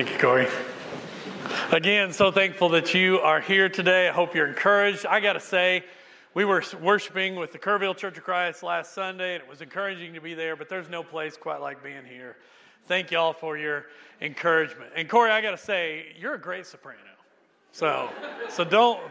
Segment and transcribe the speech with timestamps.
[0.00, 0.48] Thank you, Corey.
[1.72, 4.08] Again, so thankful that you are here today.
[4.08, 5.04] I hope you're encouraged.
[5.04, 5.84] I got to say,
[6.32, 10.14] we were worshiping with the Kerrville Church of Christ last Sunday, and it was encouraging
[10.14, 12.38] to be there, but there's no place quite like being here.
[12.86, 13.88] Thank y'all for your
[14.22, 14.90] encouragement.
[14.96, 16.98] And Corey, I got to say, you're a great soprano.
[17.72, 18.08] So,
[18.48, 19.02] so don't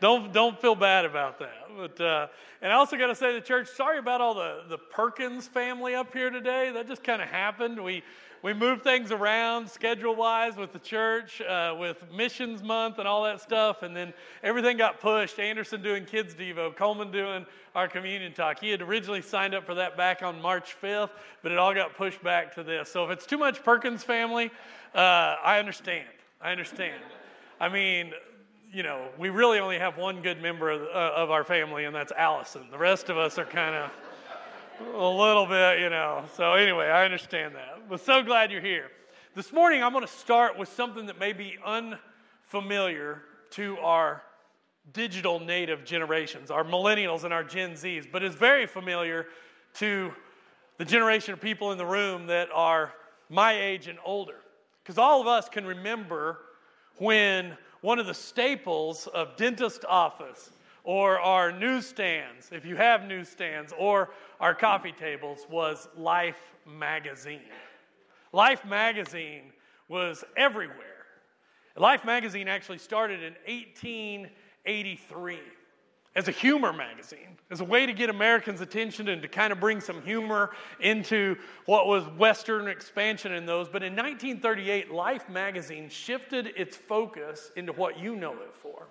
[0.00, 1.68] don't don't feel bad about that.
[1.74, 2.26] But uh,
[2.60, 5.94] and I also got to say the church, sorry about all the the Perkins family
[5.94, 6.70] up here today.
[6.70, 7.82] That just kind of happened.
[7.82, 8.02] We
[8.44, 13.24] we moved things around schedule wise with the church, uh, with missions month and all
[13.24, 14.12] that stuff, and then
[14.42, 15.38] everything got pushed.
[15.38, 18.60] Anderson doing kids devo, Coleman doing our communion talk.
[18.60, 21.08] He had originally signed up for that back on March 5th,
[21.42, 22.90] but it all got pushed back to this.
[22.90, 24.50] So if it's too much Perkins family,
[24.94, 26.06] uh, I understand.
[26.42, 27.00] I understand.
[27.58, 28.12] I mean,
[28.70, 31.96] you know, we really only have one good member of, uh, of our family, and
[31.96, 32.66] that's Allison.
[32.70, 33.90] The rest of us are kind of
[34.80, 36.24] a little bit, you know.
[36.36, 37.88] So, anyway, I understand that.
[37.88, 38.90] But so glad you're here.
[39.34, 44.22] This morning, I'm going to start with something that may be unfamiliar to our
[44.92, 49.26] digital native generations, our millennials and our Gen Zs, but is very familiar
[49.74, 50.12] to
[50.78, 52.92] the generation of people in the room that are
[53.28, 54.36] my age and older.
[54.82, 56.38] Because all of us can remember
[56.96, 60.50] when one of the staples of dentist office
[60.84, 67.40] or our newsstands, if you have newsstands, or our coffee tables, was Life magazine.
[68.32, 69.52] Life magazine
[69.88, 70.78] was everywhere.
[71.76, 75.38] Life magazine actually started in 1883
[76.16, 79.58] as a humor magazine, as a way to get Americans' attention and to kind of
[79.58, 83.68] bring some humor into what was Western expansion in those.
[83.68, 88.86] But in 1938, Life magazine shifted its focus into what you know it for.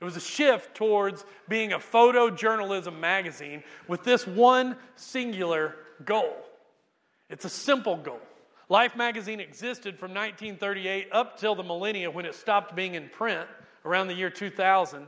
[0.00, 6.36] It was a shift towards being a photojournalism magazine with this one singular goal.
[7.30, 8.20] It's a simple goal.
[8.68, 13.48] Life magazine existed from 1938 up till the millennia when it stopped being in print
[13.84, 15.06] around the year 2000.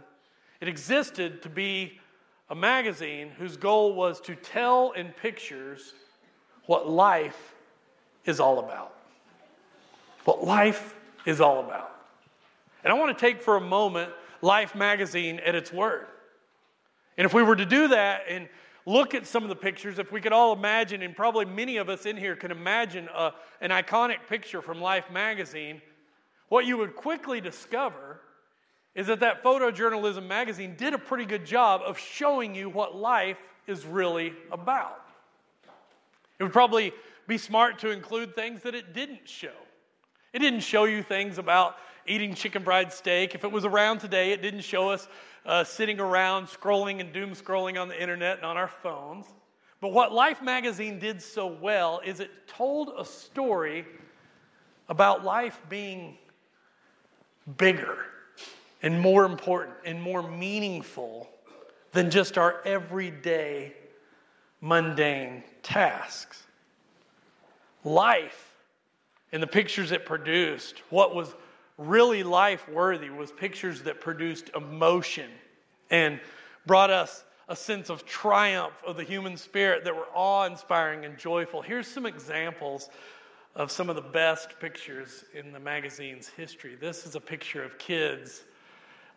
[0.60, 1.98] It existed to be
[2.48, 5.94] a magazine whose goal was to tell in pictures
[6.66, 7.54] what life
[8.24, 8.94] is all about.
[10.24, 10.94] What life
[11.24, 11.92] is all about.
[12.84, 16.06] And I want to take for a moment Life magazine at its word.
[17.18, 18.48] And if we were to do that and
[18.84, 21.88] look at some of the pictures, if we could all imagine, and probably many of
[21.88, 25.80] us in here can imagine a, an iconic picture from Life magazine,
[26.48, 28.20] what you would quickly discover
[28.94, 33.38] is that that photojournalism magazine did a pretty good job of showing you what life
[33.66, 35.02] is really about.
[36.38, 36.92] It would probably
[37.26, 39.52] be smart to include things that it didn't show.
[40.32, 41.76] It didn't show you things about
[42.06, 43.34] eating chicken fried steak.
[43.34, 45.08] If it was around today, it didn't show us
[45.44, 49.26] uh, sitting around scrolling and doom scrolling on the internet and on our phones.
[49.80, 53.84] But what Life magazine did so well is it told a story
[54.88, 56.16] about life being
[57.58, 57.98] bigger
[58.82, 61.28] and more important and more meaningful
[61.92, 63.72] than just our everyday
[64.60, 66.44] mundane tasks.
[67.84, 68.52] Life
[69.32, 71.34] and the pictures it produced, what was
[71.78, 75.30] really life worthy was pictures that produced emotion
[75.90, 76.20] and
[76.66, 81.16] brought us a sense of triumph of the human spirit that were awe inspiring and
[81.16, 81.62] joyful.
[81.62, 82.88] Here's some examples
[83.54, 86.74] of some of the best pictures in the magazine's history.
[86.74, 88.42] This is a picture of kids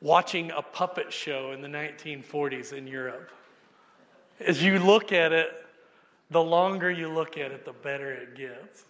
[0.01, 3.31] watching a puppet show in the 1940s in Europe.
[4.39, 5.51] As you look at it,
[6.31, 8.85] the longer you look at it, the better it gets.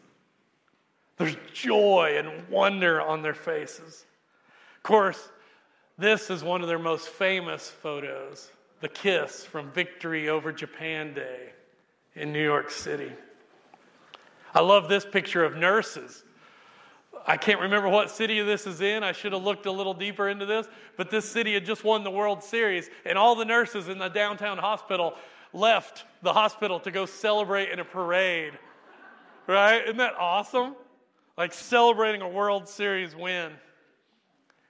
[1.19, 4.06] There's joy and wonder on their faces.
[4.78, 5.30] Of course,
[5.97, 8.50] this is one of their most famous photos
[8.81, 11.50] the kiss from Victory over Japan Day
[12.16, 13.12] in New York City.
[14.56, 16.24] I love this picture of nurses.
[17.28, 19.03] I can't remember what city this is in.
[19.03, 20.66] I should have looked a little deeper into this.
[20.96, 24.08] But this city had just won the World Series, and all the nurses in the
[24.08, 25.16] downtown hospital
[25.52, 28.53] left the hospital to go celebrate in a parade.
[29.46, 29.84] Right?
[29.84, 30.76] Isn't that awesome?
[31.40, 33.53] Like celebrating a World Series win.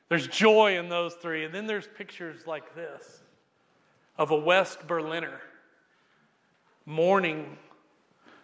[0.08, 1.44] There's joy in those three.
[1.44, 3.24] And then there's pictures like this
[4.20, 5.42] of a West Berliner
[6.86, 7.58] mourning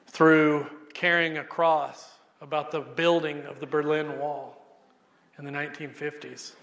[0.08, 4.60] through carrying a cross about the building of the Berlin Wall
[5.38, 6.54] in the 1950s.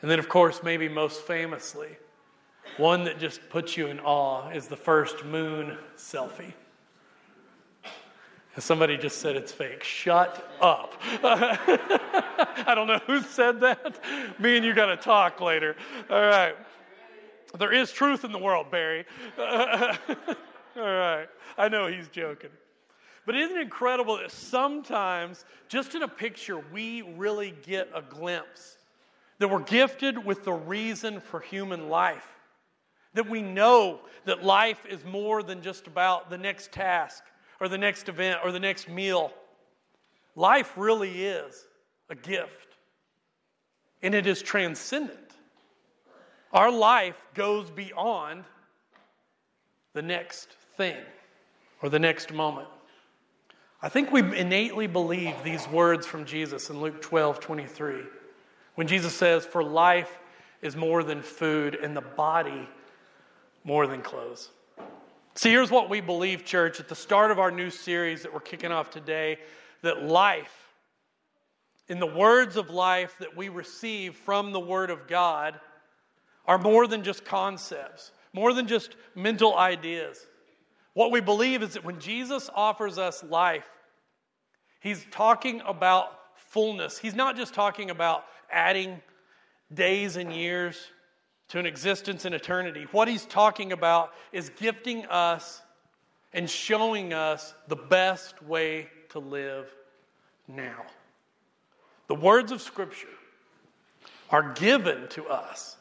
[0.00, 1.96] And then, of course, maybe most famously,
[2.76, 6.52] one that just puts you in awe is the first moon selfie.
[8.58, 9.84] Somebody just said it's fake.
[9.84, 10.94] Shut up.
[11.22, 14.00] I don't know who said that.
[14.40, 15.76] Me and you got to talk later.
[16.08, 16.56] All right.
[17.58, 19.04] There is truth in the world, Barry.
[19.38, 19.96] All
[20.74, 21.26] right.
[21.58, 22.50] I know he's joking.
[23.26, 28.78] But isn't it incredible that sometimes, just in a picture, we really get a glimpse
[29.38, 32.26] that we're gifted with the reason for human life?
[33.12, 37.22] That we know that life is more than just about the next task
[37.60, 39.32] or the next event or the next meal.
[40.34, 41.64] Life really is
[42.10, 42.76] a gift,
[44.02, 45.32] and it is transcendent.
[46.52, 48.44] Our life goes beyond
[49.92, 50.96] the next thing
[51.82, 52.68] or the next moment.
[53.82, 58.02] I think we innately believe these words from Jesus in Luke 12 23,
[58.74, 60.18] when Jesus says, For life
[60.62, 62.68] is more than food, and the body
[63.64, 64.50] more than clothes.
[65.36, 68.40] See, here's what we believe, church, at the start of our new series that we're
[68.40, 69.36] kicking off today
[69.82, 70.72] that life,
[71.88, 75.60] in the words of life that we receive from the Word of God,
[76.46, 80.26] are more than just concepts, more than just mental ideas.
[80.94, 83.68] What we believe is that when Jesus offers us life,
[84.80, 86.96] he's talking about fullness.
[86.96, 89.02] He's not just talking about adding
[89.74, 90.78] days and years
[91.48, 92.86] to an existence in eternity.
[92.92, 95.62] What he's talking about is gifting us
[96.32, 99.72] and showing us the best way to live
[100.48, 100.84] now.
[102.08, 103.08] The words of Scripture
[104.30, 105.76] are given to us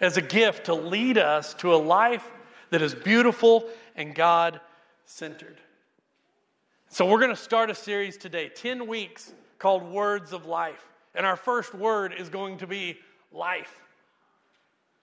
[0.00, 2.28] as a gift to lead us to a life
[2.70, 4.60] that is beautiful and God
[5.06, 5.60] centered.
[6.88, 10.84] So, we're going to start a series today, 10 weeks, called Words of Life.
[11.14, 12.98] And our first word is going to be
[13.32, 13.83] life.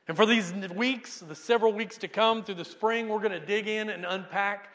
[0.07, 3.45] And for these weeks, the several weeks to come through the spring, we're going to
[3.45, 4.69] dig in and unpack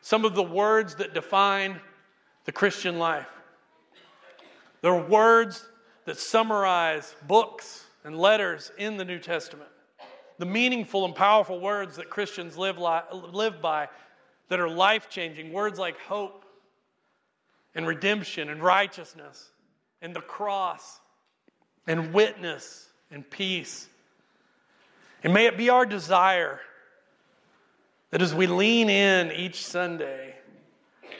[0.00, 1.80] some of the words that define
[2.44, 3.28] the Christian life.
[4.80, 5.64] There are words
[6.04, 9.70] that summarize books and letters in the New Testament.
[10.38, 13.88] The meaningful and powerful words that Christians live, live by
[14.48, 15.52] that are life changing.
[15.52, 16.44] Words like hope
[17.76, 19.50] and redemption and righteousness
[20.00, 21.00] and the cross
[21.86, 23.88] and witness and peace.
[25.22, 26.60] And may it be our desire
[28.10, 30.34] that as we lean in each Sunday,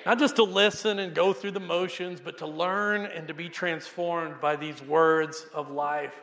[0.05, 3.49] not just to listen and go through the motions, but to learn and to be
[3.49, 6.15] transformed by these words of life.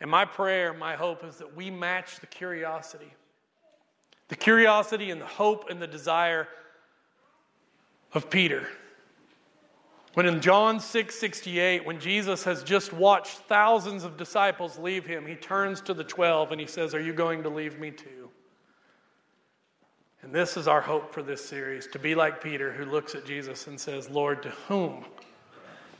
[0.00, 3.12] And my prayer, my hope is that we match the curiosity.
[4.28, 6.46] The curiosity and the hope and the desire
[8.12, 8.68] of Peter.
[10.14, 15.26] When in John 6 68, when Jesus has just watched thousands of disciples leave him,
[15.26, 18.28] he turns to the 12 and he says, Are you going to leave me too?
[20.22, 23.24] And this is our hope for this series to be like Peter, who looks at
[23.24, 25.04] Jesus and says, Lord, to whom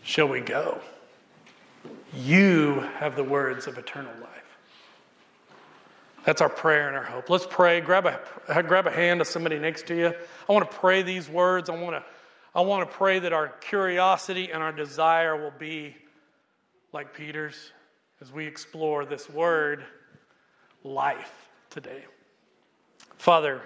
[0.03, 0.81] shall we go?
[2.15, 4.41] You have the words of eternal life.
[6.25, 7.31] That's our prayer and our hope.
[7.31, 7.81] Let's pray.
[7.81, 10.15] Grab a, grab a hand of somebody next to you.
[10.49, 11.71] I want to pray these words.
[11.71, 12.05] I want to,
[12.55, 15.97] I want to pray that our curiosity and our desire will be
[16.93, 17.73] like Peter's
[18.21, 19.85] as we explore this word,
[20.83, 22.05] life, today.
[23.17, 23.63] Father,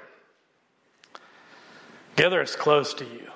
[2.16, 3.30] gather us close to you.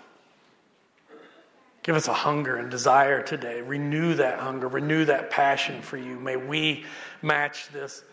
[1.82, 3.62] Give us a hunger and desire today.
[3.62, 6.20] Renew that hunger, renew that passion for you.
[6.20, 6.84] May we
[7.22, 8.04] match this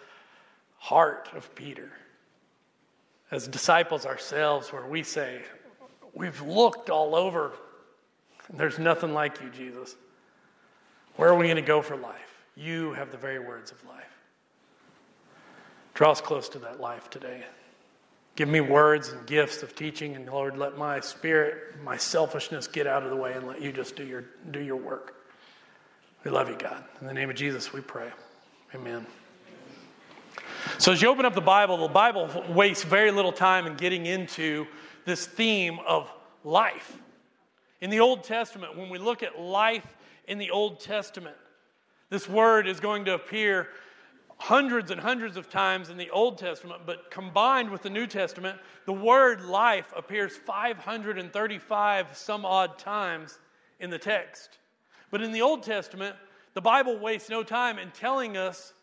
[0.78, 1.92] heart of Peter
[3.32, 5.42] as disciples ourselves, where we say,
[6.15, 7.51] We've looked all over,
[8.50, 9.95] and there's nothing like you, Jesus.
[11.17, 12.45] Where are we going to go for life?
[12.55, 14.03] You have the very words of life.
[15.93, 17.43] Draw us close to that life today.
[18.36, 22.88] Give me words and gifts of teaching, and Lord, let my spirit, my selfishness get
[22.88, 25.15] out of the way and let you just do your, do your work.
[26.24, 26.84] We love you, God.
[27.00, 28.10] In the name of Jesus, we pray.
[28.74, 29.05] Amen.
[30.79, 34.05] So, as you open up the Bible, the Bible wastes very little time in getting
[34.05, 34.65] into
[35.05, 36.12] this theme of
[36.43, 36.97] life.
[37.81, 39.85] In the Old Testament, when we look at life
[40.27, 41.35] in the Old Testament,
[42.09, 43.69] this word is going to appear
[44.38, 48.59] hundreds and hundreds of times in the Old Testament, but combined with the New Testament,
[48.85, 53.39] the word life appears 535 some odd times
[53.79, 54.57] in the text.
[55.12, 56.15] But in the Old Testament,
[56.53, 58.74] the Bible wastes no time in telling us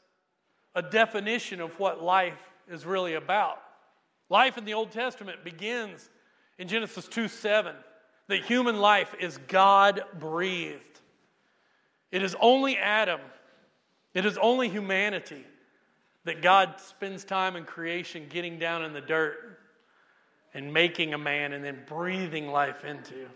[0.74, 3.62] a definition of what life is really about.
[4.32, 6.08] Life in the Old Testament begins
[6.58, 7.76] in Genesis 2 7.
[8.28, 11.00] That human life is God breathed.
[12.10, 13.20] It is only Adam
[14.14, 15.44] it is only humanity
[16.24, 19.58] that God spends time in creation getting down in the dirt
[20.54, 23.26] and making a man and then breathing life into.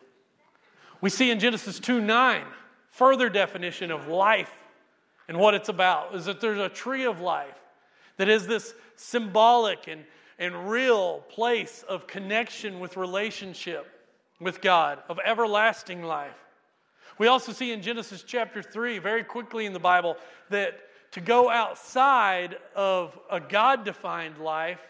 [1.03, 2.45] We see in Genesis 2 9,
[2.89, 4.53] further definition of life
[5.29, 7.59] and what it's about is that there's a tree of life
[8.17, 10.05] that is this symbolic and,
[10.39, 13.87] and real place of connection with relationship
[14.41, 16.37] with God, of everlasting life.
[17.19, 20.17] We also see in Genesis chapter 3, very quickly in the Bible,
[20.51, 20.79] that
[21.13, 24.81] to go outside of a God defined life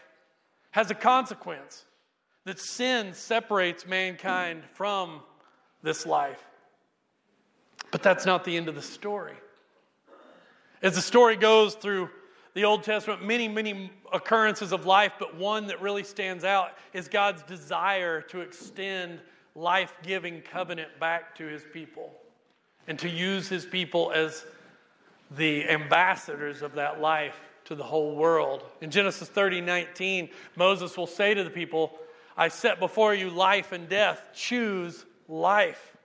[0.71, 1.85] has a consequence
[2.43, 5.21] that sin separates mankind from
[5.83, 6.43] this life.
[7.91, 9.35] But that's not the end of the story.
[10.81, 12.09] As the story goes through
[12.57, 17.07] the Old Testament, many, many occurrences of life, but one that really stands out is
[17.07, 19.19] God's desire to extend
[19.53, 22.11] life giving covenant back to his people
[22.87, 24.43] and to use his people as
[25.37, 27.35] the ambassadors of that life
[27.65, 28.63] to the whole world.
[28.81, 31.99] In Genesis 30 19, Moses will say to the people,
[32.35, 34.29] I set before you life and death.
[34.33, 35.95] Choose life.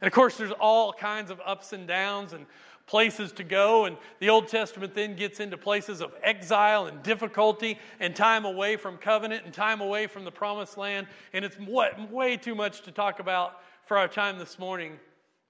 [0.00, 2.46] And of course, there's all kinds of ups and downs and
[2.86, 3.84] places to go.
[3.84, 8.76] And the Old Testament then gets into places of exile and difficulty and time away
[8.76, 11.06] from covenant and time away from the promised land.
[11.32, 14.98] And it's what, way too much to talk about for our time this morning.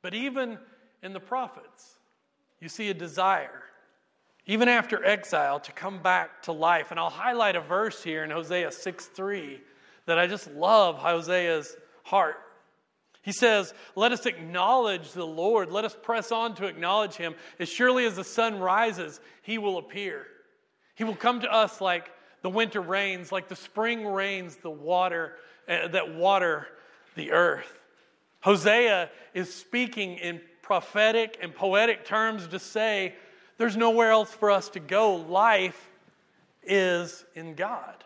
[0.03, 0.59] But even
[1.03, 1.99] in the prophets,
[2.61, 3.63] you see a desire,
[4.47, 6.91] even after exile, to come back to life.
[6.91, 9.61] And I'll highlight a verse here in Hosea 6 3
[10.07, 12.37] that I just love Hosea's heart.
[13.27, 15.73] He says, Let us acknowledge the Lord.
[15.73, 17.35] Let us press on to acknowledge him.
[17.59, 20.29] As surely as the sun rises, he will appear.
[20.95, 25.33] He will come to us like the winter rains, like the spring rains, the water
[25.69, 26.69] uh, that water
[27.17, 27.81] the earth.
[28.43, 33.13] Hosea is speaking in prophetic and poetic terms to say
[33.59, 35.17] there's nowhere else for us to go.
[35.17, 35.91] Life
[36.63, 38.05] is in God.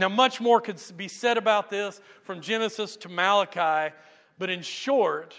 [0.00, 3.94] Now, much more could be said about this from Genesis to Malachi,
[4.40, 5.36] but in short,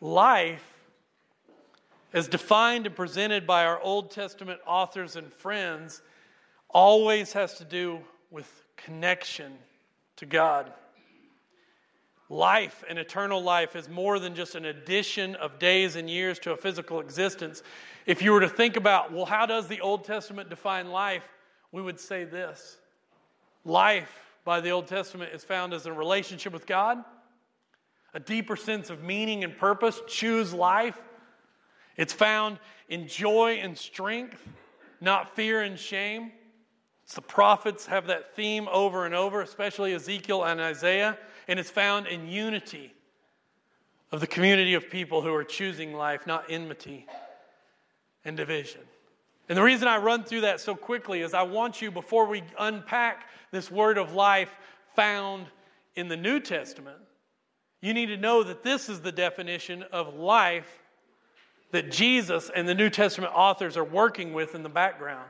[0.00, 0.64] life,
[2.12, 6.02] as defined and presented by our Old Testament authors and friends,
[6.68, 8.00] always has to do
[8.32, 9.52] with connection
[10.16, 10.72] to God.
[12.28, 16.50] Life and eternal life is more than just an addition of days and years to
[16.50, 17.62] a physical existence.
[18.04, 21.28] If you were to think about, well, how does the Old Testament define life?
[21.70, 22.78] We would say this
[23.64, 24.12] Life
[24.44, 27.04] by the Old Testament is found as a relationship with God
[28.18, 30.02] a deeper sense of meaning and purpose.
[30.08, 30.98] Choose life.
[31.96, 32.58] It's found
[32.88, 34.42] in joy and strength,
[35.00, 36.32] not fear and shame.
[37.04, 41.70] It's the prophets have that theme over and over, especially Ezekiel and Isaiah, and it's
[41.70, 42.92] found in unity
[44.10, 47.06] of the community of people who are choosing life, not enmity
[48.24, 48.80] and division.
[49.48, 52.42] And the reason I run through that so quickly is I want you, before we
[52.58, 54.50] unpack this word of life
[54.96, 55.46] found
[55.94, 56.98] in the New Testament,
[57.80, 60.78] you need to know that this is the definition of life
[61.70, 65.28] that Jesus and the New Testament authors are working with in the background.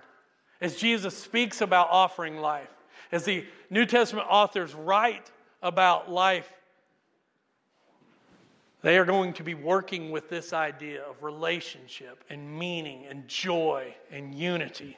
[0.60, 2.70] As Jesus speaks about offering life,
[3.12, 5.30] as the New Testament authors write
[5.62, 6.50] about life,
[8.82, 13.94] they are going to be working with this idea of relationship and meaning and joy
[14.10, 14.96] and unity.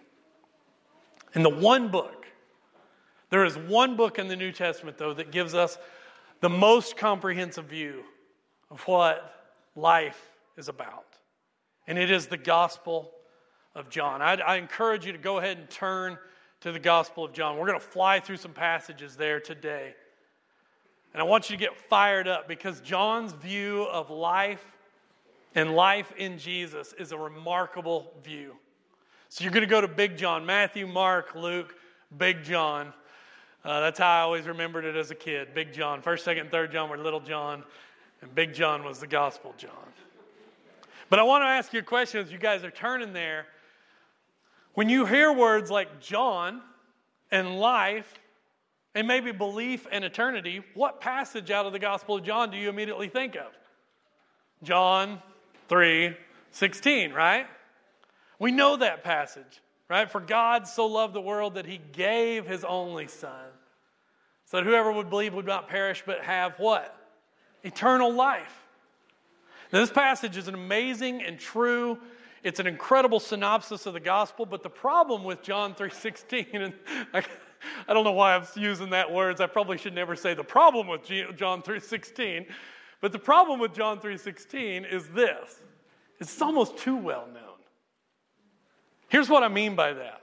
[1.34, 2.26] In the one book,
[3.30, 5.78] there is one book in the New Testament, though, that gives us
[6.40, 8.02] the most comprehensive view
[8.70, 11.06] of what life is about.
[11.86, 13.12] And it is the Gospel
[13.74, 14.22] of John.
[14.22, 16.18] I, I encourage you to go ahead and turn
[16.60, 17.56] to the Gospel of John.
[17.56, 19.94] We're going to fly through some passages there today.
[21.12, 24.64] And I want you to get fired up because John's view of life
[25.54, 28.54] and life in Jesus is a remarkable view.
[29.28, 31.74] So you're going to go to Big John, Matthew, Mark, Luke,
[32.16, 32.92] Big John.
[33.64, 35.54] Uh, that's how I always remembered it as a kid.
[35.54, 36.00] Big John.
[36.00, 37.62] First, second, third John were Little John,
[38.22, 39.70] and Big John was the Gospel John.
[41.10, 43.46] But I want to ask you a question as you guys are turning there.
[44.74, 46.62] When you hear words like John
[47.30, 48.14] and life,
[48.94, 52.68] and maybe belief and eternity, what passage out of the Gospel of John do you
[52.68, 53.52] immediately think of?
[54.62, 55.20] John
[55.68, 56.16] 3
[56.52, 57.46] 16, right?
[58.38, 60.08] We know that passage right?
[60.08, 63.48] For God so loved the world that he gave his only son,
[64.46, 66.96] so that whoever would believe would not perish but have what?
[67.64, 68.56] Eternal life.
[69.72, 71.98] Now, this passage is an amazing and true.
[72.42, 76.72] It's an incredible synopsis of the gospel, but the problem with John 3:16, and
[77.12, 77.22] I,
[77.88, 79.40] I don't know why I'm using that words.
[79.40, 82.46] I probably should never say the problem with John 3:16,
[83.00, 85.60] but the problem with John 3:16 is this:
[86.20, 87.49] it's almost too well known.
[89.10, 90.22] Here's what I mean by that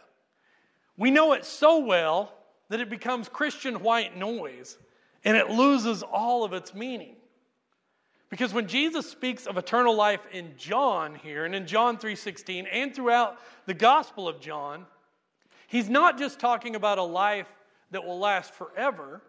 [0.98, 2.34] we know it so well
[2.70, 4.78] that it becomes Christian white noise
[5.24, 7.16] and it loses all of its meaning.
[8.30, 12.96] Because when Jesus speaks of eternal life in John here and in John 3:16 and
[12.96, 14.86] throughout the Gospel of John,
[15.68, 17.48] he's not just talking about a life
[17.92, 19.22] that will last forever.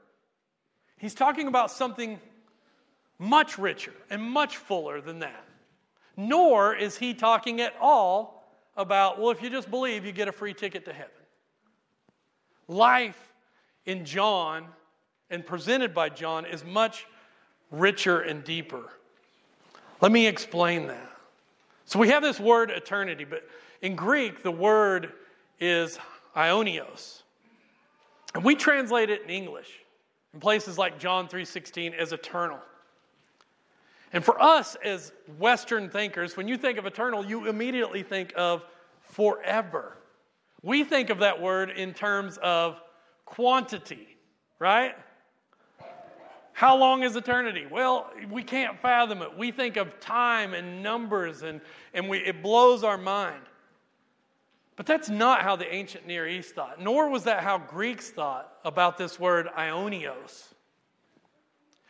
[0.99, 2.21] He's talking about something
[3.19, 5.45] much richer and much fuller than that.
[6.17, 8.38] Nor is he talking at all
[8.79, 11.11] about, well, if you just believe, you get a free ticket to heaven.
[12.69, 13.19] Life
[13.85, 14.67] in John
[15.29, 17.07] and presented by John is much
[17.71, 18.85] richer and deeper.
[20.01, 21.11] Let me explain that.
[21.85, 23.47] So we have this word eternity, but
[23.83, 25.13] in Greek, the word
[25.59, 25.99] is
[26.37, 27.23] aionios.
[28.35, 29.71] And we translate it in English
[30.35, 32.61] in places like John 3:16 as eternal.
[34.13, 38.65] And for us as Western thinkers, when you think of eternal, you immediately think of
[39.03, 39.97] forever.
[40.63, 42.81] We think of that word in terms of
[43.25, 44.17] quantity,
[44.59, 44.95] right?
[46.53, 47.67] How long is eternity?
[47.71, 49.37] Well, we can't fathom it.
[49.37, 51.61] We think of time and numbers, and,
[51.95, 53.43] and we, it blows our mind.
[54.75, 58.53] But that's not how the ancient Near East thought, nor was that how Greeks thought
[58.65, 60.55] about this word aionios.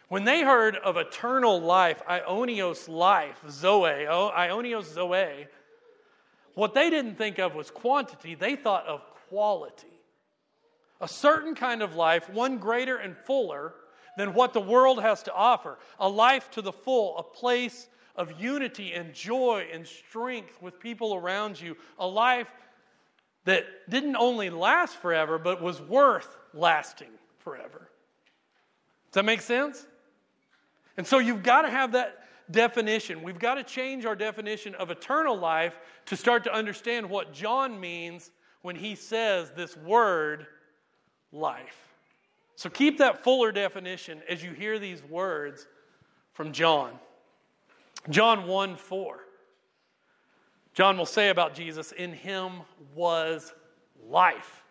[0.09, 5.47] When they heard of eternal life, aionios life, zoe, oh, aionios zoe,
[6.55, 9.87] what they didn't think of was quantity, they thought of quality.
[11.01, 13.75] A certain kind of life, one greater and fuller
[14.17, 15.79] than what the world has to offer.
[16.01, 21.15] A life to the full, a place of unity and joy and strength with people
[21.15, 21.77] around you.
[21.99, 22.49] A life
[23.45, 27.91] that didn't only last forever, but was worth lasting forever.
[29.07, 29.87] Does that make sense?
[30.99, 33.23] And so you've got to have that definition.
[33.23, 37.79] We've got to change our definition of eternal life to start to understand what John
[37.79, 40.47] means when he says this word,
[41.33, 41.95] life.
[42.57, 45.69] So keep that fuller definition as you hear these words
[46.33, 46.93] from John.
[48.11, 49.21] John 1 4.
[50.75, 52.61] John will say about Jesus, in him
[52.95, 53.53] was
[54.09, 54.65] life.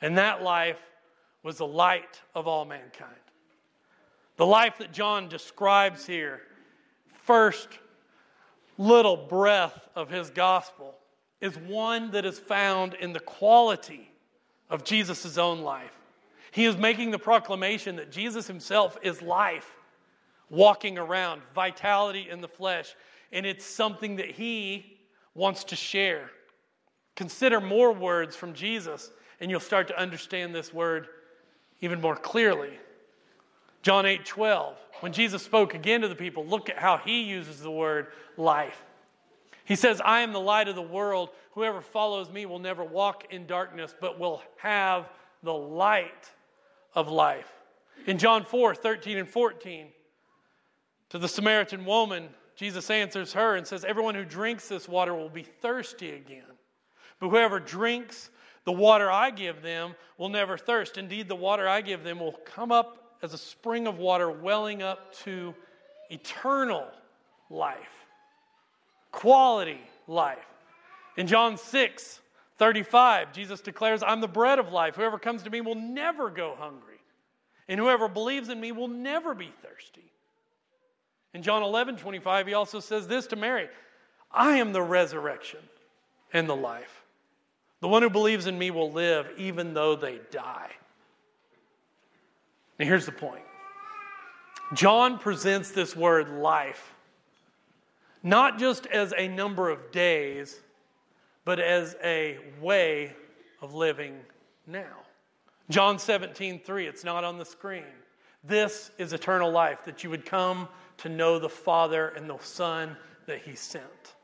[0.00, 0.78] And that life
[1.42, 3.14] was the light of all mankind.
[4.38, 6.40] The life that John describes here,
[7.24, 7.68] first
[8.78, 10.94] little breath of his gospel,
[11.40, 14.08] is one that is found in the quality
[14.70, 15.92] of Jesus' own life.
[16.52, 19.72] He is making the proclamation that Jesus himself is life,
[20.50, 22.94] walking around, vitality in the flesh,
[23.32, 24.98] and it's something that he
[25.34, 26.30] wants to share.
[27.16, 31.08] Consider more words from Jesus, and you'll start to understand this word
[31.80, 32.78] even more clearly.
[33.82, 37.60] John 8 12, when Jesus spoke again to the people, look at how he uses
[37.60, 38.82] the word life.
[39.64, 41.30] He says, I am the light of the world.
[41.52, 45.08] Whoever follows me will never walk in darkness, but will have
[45.42, 46.30] the light
[46.94, 47.52] of life.
[48.06, 49.88] In John 4 13 and 14,
[51.10, 55.28] to the Samaritan woman, Jesus answers her and says, Everyone who drinks this water will
[55.28, 56.42] be thirsty again.
[57.20, 58.30] But whoever drinks
[58.64, 60.98] the water I give them will never thirst.
[60.98, 64.82] Indeed, the water I give them will come up as a spring of water welling
[64.82, 65.54] up to
[66.10, 66.86] eternal
[67.50, 68.06] life,
[69.12, 70.46] quality life.
[71.16, 72.20] In John 6,
[72.58, 74.96] 35, Jesus declares, I'm the bread of life.
[74.96, 77.00] Whoever comes to me will never go hungry,
[77.68, 80.12] and whoever believes in me will never be thirsty.
[81.34, 83.68] In John 11, 25, he also says this to Mary
[84.30, 85.60] I am the resurrection
[86.32, 87.04] and the life.
[87.80, 90.70] The one who believes in me will live even though they die.
[92.78, 93.44] Now, here's the point
[94.74, 96.94] John presents this word life
[98.22, 100.60] not just as a number of days,
[101.44, 103.14] but as a way
[103.62, 104.18] of living
[104.66, 104.96] now.
[105.70, 107.84] John 17, 3, it's not on the screen.
[108.44, 112.96] This is eternal life, that you would come to know the Father and the Son
[113.26, 114.14] that He sent.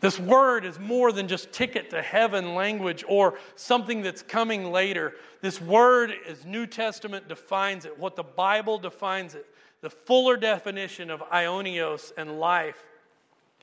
[0.00, 5.14] This word is more than just ticket to heaven language or something that's coming later.
[5.42, 9.46] This word, as New Testament defines it, what the Bible defines it,
[9.82, 12.82] the fuller definition of aionios and life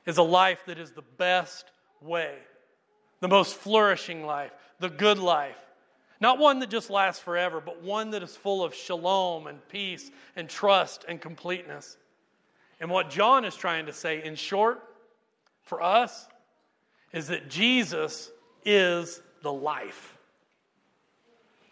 [0.06, 1.66] is a life that is the best
[2.00, 2.36] way,
[3.20, 5.58] the most flourishing life, the good life,
[6.20, 10.10] not one that just lasts forever, but one that is full of shalom and peace
[10.34, 11.96] and trust and completeness.
[12.80, 14.82] And what John is trying to say, in short,
[15.68, 16.26] for us,
[17.12, 18.30] is that Jesus
[18.64, 20.16] is the life.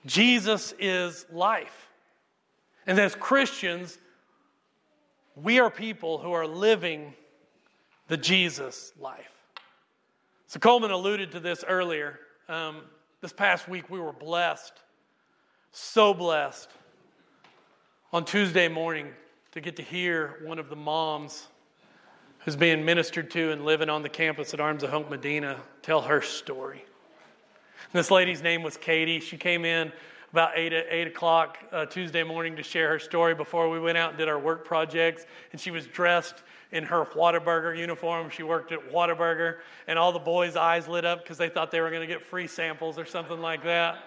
[0.05, 1.89] Jesus is life.
[2.87, 3.99] And as Christians,
[5.35, 7.13] we are people who are living
[8.09, 9.33] the Jesus life.
[10.47, 12.21] So Coleman alluded to this earlier.
[12.49, 12.83] Um,
[13.21, 14.75] this past week, we were blessed,
[15.73, 16.71] so blessed,
[18.13, 19.09] on Tuesday morning
[19.51, 21.49] to get to hear one of the moms
[22.47, 26.01] who's being ministered to and living on the campus at Arms of Hope Medina tell
[26.01, 26.85] her story.
[27.93, 29.19] This lady's name was Katie.
[29.19, 29.91] She came in
[30.31, 34.11] about 8, 8 o'clock uh, Tuesday morning to share her story before we went out
[34.11, 35.27] and did our work projects.
[35.51, 38.31] And she was dressed in her Whataburger uniform.
[38.31, 39.57] She worked at Whataburger,
[39.89, 42.23] and all the boys' eyes lit up because they thought they were going to get
[42.23, 43.99] free samples or something like that.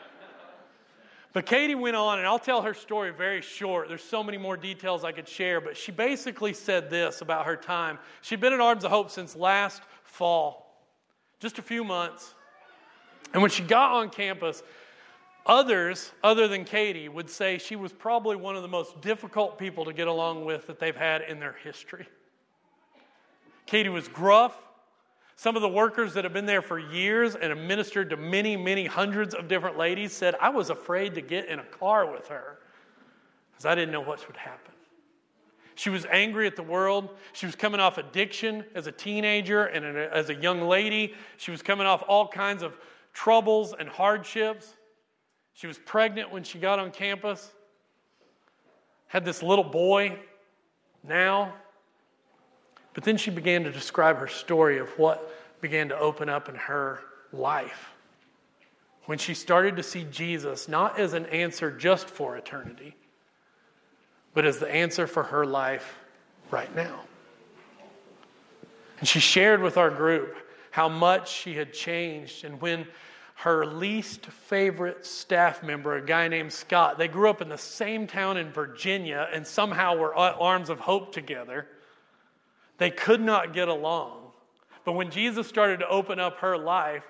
[1.32, 3.88] But Katie went on, and I'll tell her story very short.
[3.88, 7.56] There's so many more details I could share, but she basically said this about her
[7.56, 8.00] time.
[8.22, 10.84] She'd been at Arms of Hope since last fall,
[11.40, 12.34] just a few months.
[13.32, 14.64] And when she got on campus,
[15.46, 19.86] others, other than Katie, would say she was probably one of the most difficult people
[19.86, 22.08] to get along with that they've had in their history.
[23.68, 24.58] Katie was gruff.
[25.40, 28.58] Some of the workers that have been there for years and have ministered to many,
[28.58, 32.28] many hundreds of different ladies said, I was afraid to get in a car with
[32.28, 32.60] her
[33.50, 34.74] because I didn't know what would happen.
[35.76, 37.12] She was angry at the world.
[37.32, 41.14] She was coming off addiction as a teenager and as a young lady.
[41.38, 42.78] She was coming off all kinds of
[43.14, 44.74] troubles and hardships.
[45.54, 47.54] She was pregnant when she got on campus,
[49.08, 50.20] had this little boy
[51.02, 51.54] now.
[52.94, 56.56] But then she began to describe her story of what began to open up in
[56.56, 57.92] her life.
[59.06, 62.96] When she started to see Jesus not as an answer just for eternity,
[64.34, 65.98] but as the answer for her life
[66.52, 67.02] right now.
[69.00, 70.36] And she shared with our group
[70.72, 72.44] how much she had changed.
[72.44, 72.86] And when
[73.36, 78.06] her least favorite staff member, a guy named Scott, they grew up in the same
[78.06, 81.68] town in Virginia and somehow were at arms of hope together.
[82.80, 84.18] They could not get along.
[84.86, 87.04] But when Jesus started to open up her life,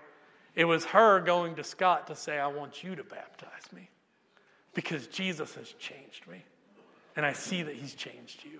[0.56, 3.90] it was her going to Scott to say, I want you to baptize me
[4.74, 6.44] because Jesus has changed me.
[7.16, 8.60] And I see that he's changed you.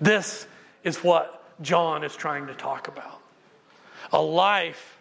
[0.00, 0.46] This
[0.84, 3.20] is what John is trying to talk about
[4.12, 4.98] a life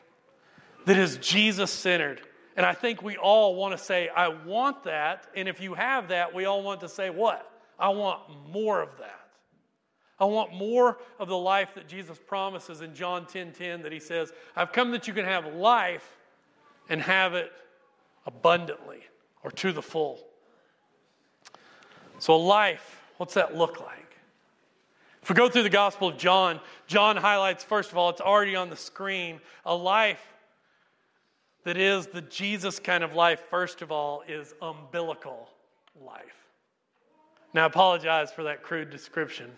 [0.86, 2.22] that is Jesus centered.
[2.56, 5.28] And I think we all want to say, I want that.
[5.36, 7.50] And if you have that, we all want to say, What?
[7.80, 9.27] I want more of that.
[10.20, 13.92] I want more of the life that Jesus promises in John 10:10 10, 10, that
[13.92, 16.18] he says, "I've come that you can have life
[16.90, 17.52] and have it
[18.26, 19.06] abundantly
[19.44, 20.28] or to the full."
[22.20, 24.18] So a life, what's that look like?
[25.22, 28.56] If we go through the Gospel of John, John highlights first of all, it's already
[28.56, 30.34] on the screen, a life
[31.64, 35.50] that is the Jesus kind of life first of all is umbilical
[36.00, 36.48] life.
[37.54, 39.52] Now I apologize for that crude description.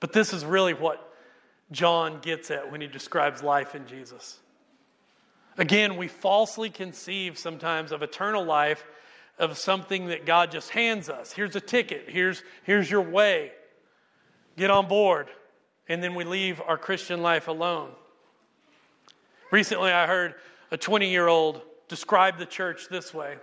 [0.00, 1.12] But this is really what
[1.72, 4.38] John gets at when he describes life in Jesus.
[5.56, 8.84] Again, we falsely conceive sometimes of eternal life
[9.38, 11.32] of something that God just hands us.
[11.32, 13.52] Here's a ticket, here's, here's your way.
[14.56, 15.28] Get on board.
[15.88, 17.90] And then we leave our Christian life alone.
[19.50, 20.34] Recently, I heard
[20.70, 23.36] a 20 year old describe the church this way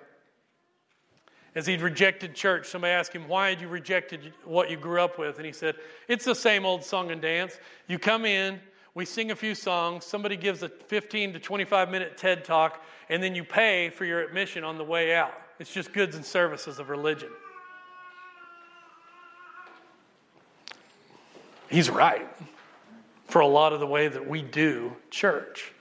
[1.55, 5.17] as he'd rejected church, somebody asked him, Why had you rejected what you grew up
[5.17, 5.37] with?
[5.37, 5.75] And he said,
[6.09, 7.57] It's the same old song and dance.
[7.87, 8.59] You come in,
[8.93, 13.23] we sing a few songs, somebody gives a 15 to 25 minute TED talk, and
[13.23, 15.33] then you pay for your admission on the way out.
[15.57, 17.29] It's just goods and services of religion.
[21.69, 22.27] He's right
[23.27, 25.71] for a lot of the way that we do church.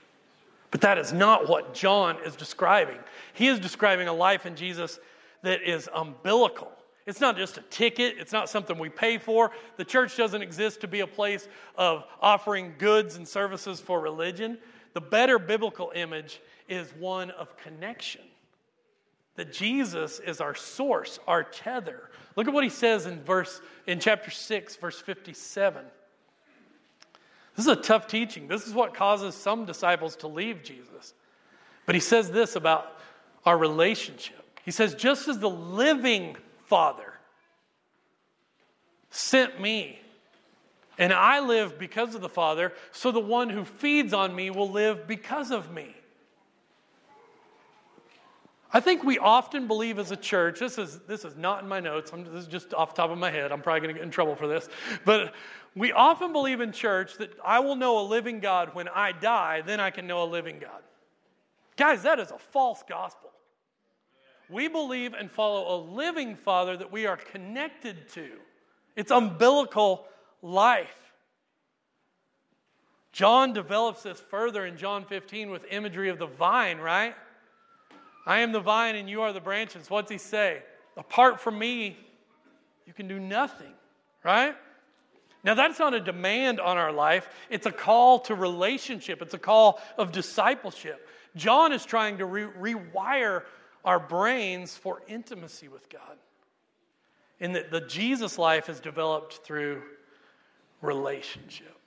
[0.71, 2.97] But that is not what John is describing.
[3.33, 4.99] He is describing a life in Jesus
[5.45, 6.71] that is umbilical.
[7.05, 9.51] It's not just a ticket, it's not something we pay for.
[9.77, 14.57] The church doesn't exist to be a place of offering goods and services for religion.
[14.93, 18.21] The better biblical image is one of connection.
[19.35, 22.09] That Jesus is our source, our tether.
[22.35, 25.85] Look at what he says in verse in chapter 6 verse 57.
[27.55, 28.47] This is a tough teaching.
[28.47, 31.13] This is what causes some disciples to leave Jesus.
[31.85, 32.99] But he says this about
[33.45, 34.44] our relationship.
[34.65, 37.13] He says, just as the living Father
[39.11, 39.99] sent me,
[40.97, 44.69] and I live because of the Father, so the one who feeds on me will
[44.69, 45.95] live because of me.
[48.73, 51.79] I think we often believe as a church, this is, this is not in my
[51.79, 53.99] notes, I'm, this is just off the top of my head, I'm probably going to
[53.99, 54.67] get in trouble for this,
[55.05, 55.33] but
[55.75, 59.61] we often believe in church that I will know a living God when I die,
[59.61, 60.81] then I can know a living God.
[61.77, 63.29] Guys, that is a false gospel.
[64.49, 68.29] We believe and follow a living Father that we are connected to.
[68.95, 70.05] It's umbilical
[70.41, 71.13] life.
[73.11, 77.15] John develops this further in John 15 with imagery of the vine, right?
[78.25, 79.89] I am the vine and you are the branches.
[79.89, 80.63] What's he say?
[80.97, 81.97] Apart from me,
[82.85, 83.71] you can do nothing,
[84.23, 84.55] right?
[85.43, 87.29] Now, that's not a demand on our life.
[87.49, 91.07] It's a call to relationship, it's a call of discipleship.
[91.35, 93.43] John is trying to re- rewire
[93.85, 96.17] our brains for intimacy with God.
[97.39, 99.81] And that the Jesus life is developed through
[100.81, 101.77] relationship.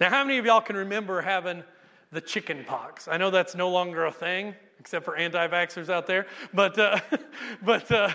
[0.00, 1.64] Now, how many of y'all can remember having
[2.12, 3.08] the chicken pox?
[3.08, 7.00] I know that's no longer a thing, except for anti vaxxers out there, but, uh,
[7.64, 8.12] but uh,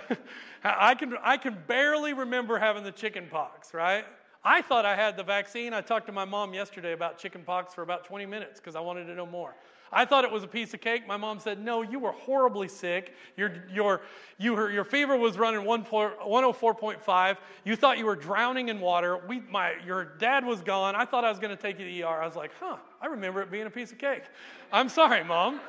[0.63, 4.05] I, can, I can barely remember having the chicken pox, right?
[4.45, 5.73] I thought I had the vaccine.
[5.73, 8.81] I talked to my mom yesterday about chicken pox for about 20 minutes because I
[8.81, 9.55] wanted to know more.
[9.93, 11.07] I thought it was a piece of cake.
[11.07, 13.13] My mom said, No, you were horribly sick.
[13.37, 14.01] Your, your,
[14.37, 17.37] you your fever was running 104.5.
[17.63, 19.19] You thought you were drowning in water.
[19.27, 20.95] We, my, your dad was gone.
[20.95, 22.21] I thought I was going to take you to the ER.
[22.21, 24.23] I was like, Huh, I remember it being a piece of cake.
[24.71, 25.59] I'm sorry, mom.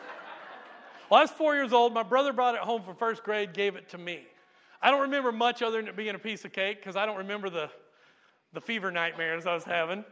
[1.11, 1.93] Well, I was four years old.
[1.93, 4.23] My brother brought it home for first grade, gave it to me.
[4.81, 7.19] I don't remember much other than it being a piece of cake because I don't
[7.19, 7.71] remember the
[8.55, 10.05] the fever nightmares I was having.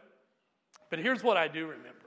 [0.91, 2.02] But here's what I do remember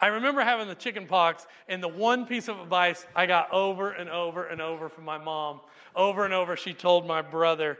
[0.00, 3.90] I remember having the chicken pox, and the one piece of advice I got over
[3.90, 5.60] and over and over from my mom,
[5.96, 7.78] over and over, she told my brother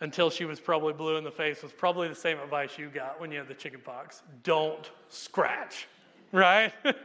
[0.00, 3.20] until she was probably blue in the face, was probably the same advice you got
[3.20, 5.86] when you had the chicken pox don't scratch,
[6.32, 6.72] right?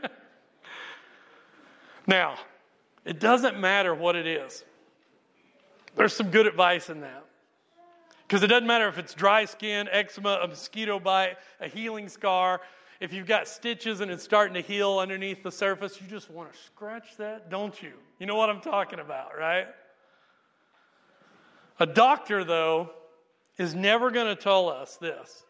[2.07, 2.35] now,
[3.05, 4.63] it doesn't matter what it is.
[5.95, 7.23] There's some good advice in that.
[8.27, 12.61] Because it doesn't matter if it's dry skin, eczema, a mosquito bite, a healing scar.
[12.99, 16.51] If you've got stitches and it's starting to heal underneath the surface, you just want
[16.51, 17.93] to scratch that, don't you?
[18.19, 19.67] You know what I'm talking about, right?
[21.79, 22.89] A doctor, though,
[23.57, 25.43] is never going to tell us this.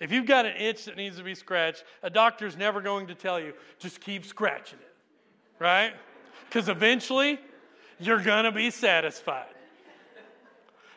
[0.00, 3.14] If you've got an itch that needs to be scratched, a doctor's never going to
[3.14, 4.94] tell you, just keep scratching it,
[5.58, 5.92] right?
[6.46, 7.40] Because eventually,
[7.98, 9.46] you're going to be satisfied.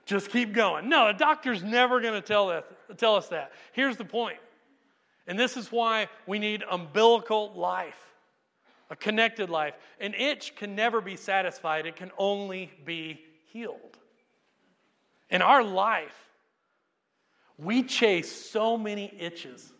[0.05, 0.89] Just keep going.
[0.89, 3.53] No, a doctor's never going to tell, that, tell us that.
[3.71, 4.39] Here's the point.
[5.29, 8.15] And this is why we need umbilical life,
[8.89, 9.75] a connected life.
[10.01, 13.97] An itch can never be satisfied, it can only be healed.
[15.29, 16.17] In our life,
[17.59, 19.71] we chase so many itches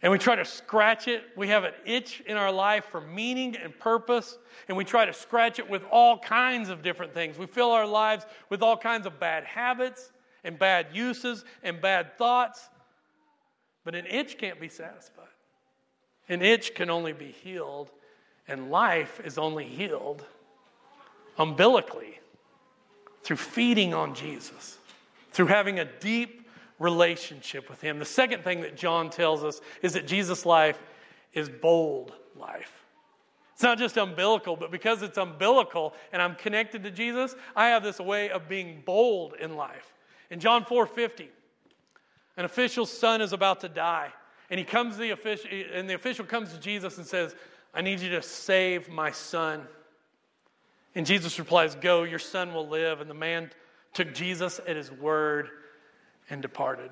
[0.00, 1.24] and we try to scratch it.
[1.36, 5.12] We have an itch in our life for meaning and purpose, and we try to
[5.12, 7.38] scratch it with all kinds of different things.
[7.38, 10.10] We fill our lives with all kinds of bad habits
[10.42, 12.68] and bad uses and bad thoughts,
[13.84, 15.26] but an itch can't be satisfied.
[16.28, 17.90] An itch can only be healed,
[18.48, 20.24] and life is only healed
[21.38, 22.20] umbilically
[23.22, 24.78] through feeding on Jesus,
[25.32, 26.46] through having a deep
[26.78, 27.98] relationship with Him.
[27.98, 30.80] The second thing that John tells us is that Jesus' life
[31.32, 32.82] is bold life.
[33.54, 37.82] It's not just umbilical, but because it's umbilical and I'm connected to Jesus, I have
[37.82, 39.92] this way of being bold in life.
[40.30, 41.30] In John 4 50,
[42.36, 44.10] an official's son is about to die.
[44.50, 47.34] And he comes the official, and the official comes to Jesus and says,
[47.74, 49.66] I need you to save my son.
[50.94, 53.00] And Jesus replies, Go, your son will live.
[53.00, 53.50] And the man
[53.94, 55.48] took Jesus at his word
[56.28, 56.90] and departed.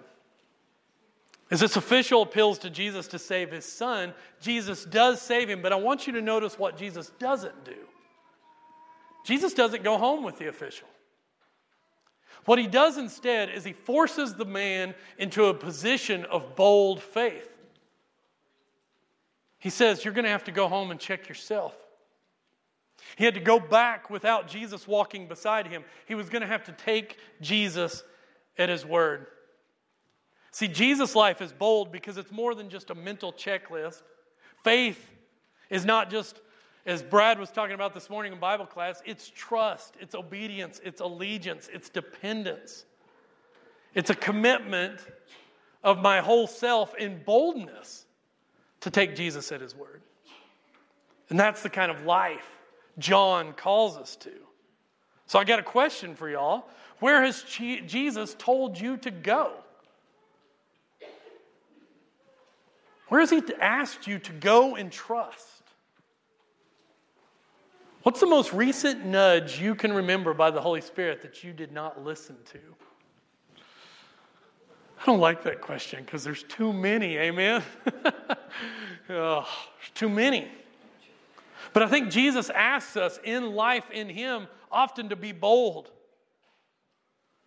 [1.50, 5.72] As this official appeals to Jesus to save his son, Jesus does save him, but
[5.72, 7.76] I want you to notice what Jesus doesn't do.
[9.24, 10.86] Jesus doesn't go home with the official.
[12.44, 17.48] What he does instead is he forces the man into a position of bold faith.
[19.58, 21.76] He says, You're going to have to go home and check yourself.
[23.16, 25.84] He had to go back without Jesus walking beside him.
[26.06, 28.02] He was going to have to take Jesus
[28.58, 29.26] at his word.
[30.52, 34.02] See, Jesus' life is bold because it's more than just a mental checklist.
[34.64, 35.10] Faith
[35.70, 36.40] is not just,
[36.86, 41.00] as Brad was talking about this morning in Bible class, it's trust, it's obedience, it's
[41.00, 42.84] allegiance, it's dependence.
[43.94, 45.00] It's a commitment
[45.82, 48.06] of my whole self in boldness
[48.80, 50.02] to take Jesus at his word.
[51.28, 52.46] And that's the kind of life
[52.98, 54.32] John calls us to.
[55.26, 56.68] So I got a question for y'all.
[56.98, 59.52] Where has Jesus told you to go?
[63.08, 65.59] Where has He asked you to go and trust?
[68.02, 71.70] What's the most recent nudge you can remember by the Holy Spirit that you did
[71.70, 72.58] not listen to?
[75.00, 77.62] I don't like that question because there's too many, amen?
[79.10, 79.46] oh,
[79.94, 80.48] too many.
[81.72, 85.90] But I think Jesus asks us in life in Him often to be bold.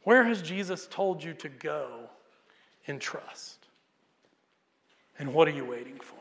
[0.03, 2.09] Where has Jesus told you to go
[2.85, 3.67] in trust?
[5.17, 6.15] And what are you waiting for?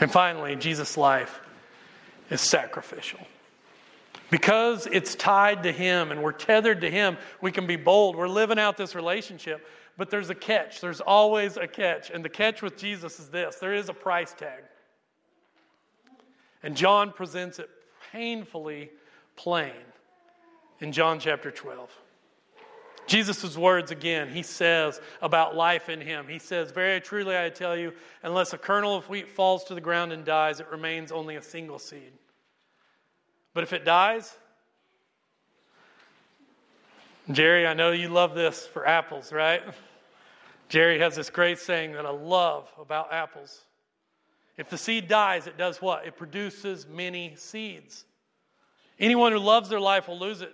[0.00, 1.40] And finally, Jesus' life
[2.30, 3.20] is sacrificial.
[4.30, 8.16] Because it's tied to Him and we're tethered to Him, we can be bold.
[8.16, 9.66] We're living out this relationship,
[9.98, 10.80] but there's a catch.
[10.80, 12.10] There's always a catch.
[12.10, 14.62] And the catch with Jesus is this there is a price tag.
[16.62, 17.68] And John presents it
[18.12, 18.90] painfully
[19.36, 19.72] plain
[20.80, 21.90] in John chapter 12.
[23.06, 26.26] Jesus' words again, he says about life in him.
[26.28, 29.80] He says, Very truly I tell you, unless a kernel of wheat falls to the
[29.80, 32.12] ground and dies, it remains only a single seed.
[33.54, 34.34] But if it dies,
[37.30, 39.62] Jerry, I know you love this for apples, right?
[40.68, 43.62] Jerry has this great saying that I love about apples.
[44.56, 46.06] If the seed dies, it does what?
[46.06, 48.04] It produces many seeds.
[48.98, 50.52] Anyone who loves their life will lose it,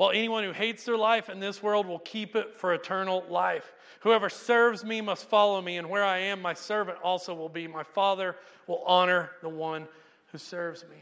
[0.00, 3.74] while anyone who hates their life in this world will keep it for eternal life.
[4.00, 7.66] Whoever serves me must follow me, and where I am, my servant also will be.
[7.66, 8.34] My Father
[8.66, 9.86] will honor the one
[10.32, 10.96] who serves me.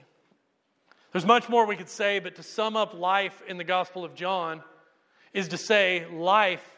[1.13, 4.17] There's much more we could say, but to sum up life in the Gospel of
[4.17, 4.65] John
[5.33, 6.69] is to say life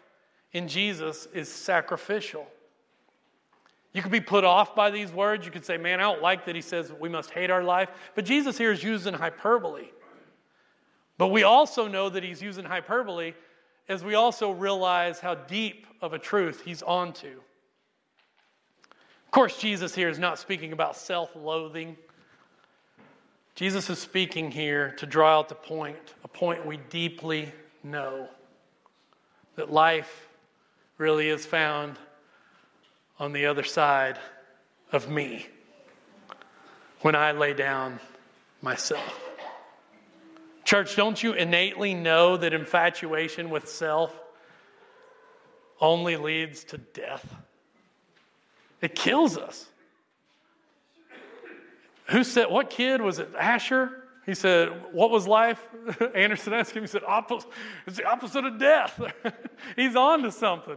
[0.53, 2.47] in Jesus is sacrificial.
[3.95, 5.47] You could be put off by these words.
[5.47, 7.89] You could say, man, I don't like that he says we must hate our life.
[8.15, 9.87] But Jesus here is using hyperbole.
[11.21, 13.35] But we also know that he's using hyperbole
[13.91, 17.39] as we also realize how deep of a truth he's onto.
[19.27, 21.99] Of course, Jesus here is not speaking about self loathing.
[23.55, 27.53] Jesus is speaking here to draw out the point, a point we deeply
[27.85, 28.27] know
[29.57, 30.27] that life
[30.97, 31.99] really is found
[33.19, 34.19] on the other side
[34.91, 35.47] of me
[37.03, 38.01] when I lay down
[38.63, 39.30] myself.
[40.71, 44.17] Church, don't you innately know that infatuation with self
[45.81, 47.35] only leads to death?
[48.81, 49.67] It kills us.
[52.11, 53.31] Who said, what kid was it?
[53.37, 54.05] Asher?
[54.25, 55.61] He said, What was life?
[56.15, 59.03] Anderson asked him, he said, It's the opposite of death.
[59.75, 60.77] He's on to something.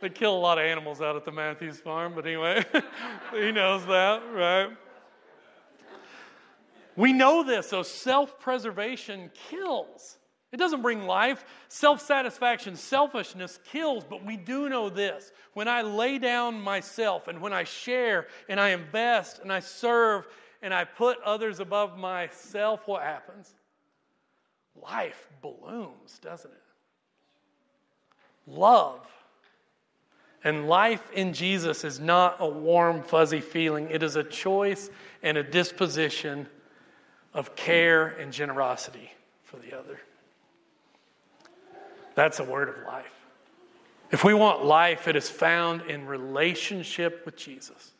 [0.00, 2.64] They kill a lot of animals out at the Matthews farm, but anyway,
[3.32, 4.70] he knows that, right?
[7.00, 10.18] We know this, so self preservation kills.
[10.52, 11.46] It doesn't bring life.
[11.68, 15.32] Self satisfaction, selfishness kills, but we do know this.
[15.54, 20.26] When I lay down myself and when I share and I invest and I serve
[20.60, 23.54] and I put others above myself, what happens?
[24.74, 26.62] Life blooms, doesn't it?
[28.46, 29.06] Love
[30.44, 33.88] and life in Jesus is not a warm, fuzzy feeling.
[33.90, 34.90] It is a choice
[35.22, 36.46] and a disposition
[37.32, 39.10] of care and generosity
[39.44, 40.00] for the other.
[42.14, 43.06] That's a word of life.
[44.10, 47.92] If we want life, it is found in relationship with Jesus.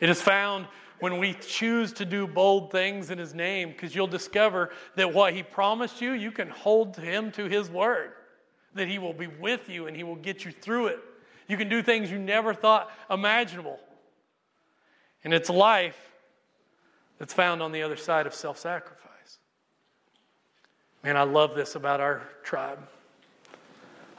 [0.00, 0.66] It is found
[1.00, 5.34] when we choose to do bold things in His name, because you'll discover that what
[5.34, 8.12] He promised you, you can hold Him to His word,
[8.74, 10.98] that He will be with you and He will get you through it.
[11.48, 13.78] You can do things you never thought imaginable.
[15.24, 16.09] And it's life
[17.20, 19.38] that's found on the other side of self sacrifice.
[21.04, 22.80] Man, I love this about our tribe.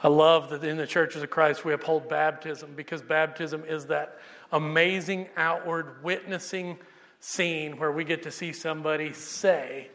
[0.02, 4.18] I love that in the churches of Christ we uphold baptism because baptism is that
[4.52, 6.78] amazing outward witnessing
[7.20, 9.88] scene where we get to see somebody say,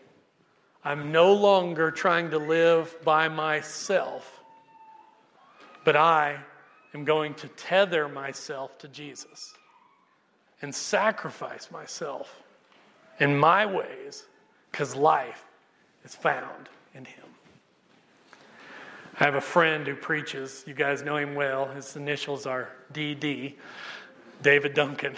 [0.83, 4.41] I'm no longer trying to live by myself,
[5.83, 6.37] but I
[6.93, 9.53] am going to tether myself to Jesus
[10.61, 12.43] and sacrifice myself
[13.19, 14.25] in my ways
[14.71, 15.45] because life
[16.03, 17.23] is found in Him.
[19.19, 20.63] I have a friend who preaches.
[20.67, 21.65] You guys know him well.
[21.65, 23.55] His initials are DD,
[24.43, 25.15] David Duncan.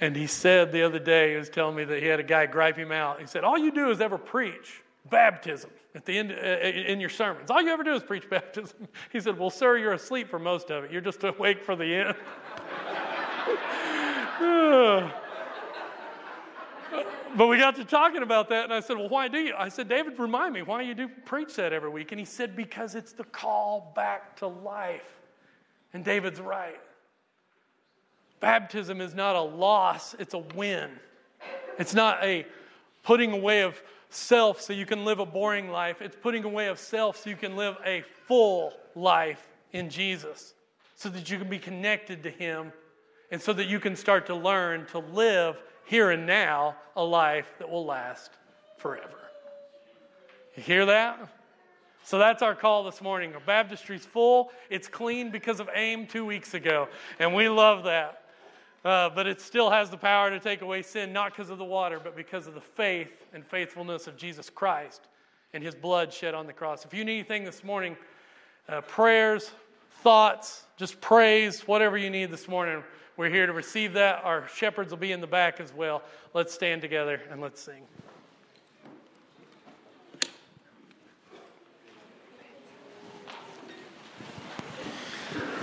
[0.00, 2.46] And he said the other day, he was telling me that he had a guy
[2.46, 3.20] gripe him out.
[3.20, 7.08] He said, All you do is ever preach baptism at the end uh, in your
[7.08, 7.50] sermons.
[7.50, 8.88] All you ever do is preach baptism.
[9.12, 10.90] He said, "Well, sir, you're asleep for most of it.
[10.90, 12.14] You're just awake for the end."
[17.36, 19.68] but we got to talking about that, and I said, "Well, why do you?" I
[19.68, 22.94] said, "David, remind me why you do preach that every week." And he said, "Because
[22.94, 25.20] it's the call back to life."
[25.92, 26.80] And David's right.
[28.40, 30.90] Baptism is not a loss; it's a win.
[31.78, 32.46] It's not a
[33.02, 36.02] putting away of self so you can live a boring life.
[36.02, 40.54] It's putting away of self so you can live a full life in Jesus,
[40.96, 42.72] so that you can be connected to Him
[43.30, 45.56] and so that you can start to learn to live
[45.90, 48.30] here and now a life that will last
[48.78, 49.18] forever.
[50.56, 51.18] You hear that?
[52.04, 53.34] So that's our call this morning.
[53.34, 54.52] Our baptistry's full.
[54.70, 56.86] It's clean because of AIM two weeks ago,
[57.18, 58.22] and we love that.
[58.84, 61.64] Uh, but it still has the power to take away sin, not because of the
[61.64, 65.08] water, but because of the faith and faithfulness of Jesus Christ
[65.54, 66.84] and his blood shed on the cross.
[66.84, 67.96] If you need anything this morning,
[68.68, 69.50] uh, prayers,
[70.02, 72.84] thoughts, just praise, whatever you need this morning,
[73.20, 74.24] we're here to receive that.
[74.24, 76.00] Our shepherds will be in the back as well.
[76.32, 77.82] Let's stand together and let's sing.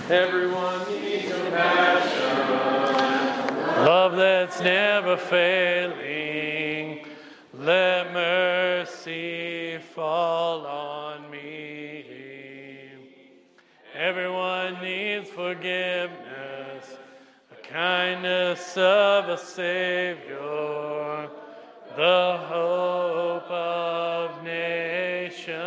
[0.08, 2.36] Everyone needs compassion.
[3.84, 7.04] Love that's never failing.
[7.54, 12.04] Let mercy fall on me.
[13.96, 16.27] Everyone needs forgiveness
[17.70, 21.28] kindness of a Savior,
[21.96, 25.58] the hope of nations.